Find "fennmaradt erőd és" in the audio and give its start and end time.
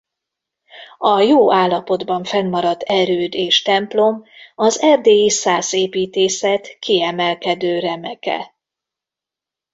2.23-3.61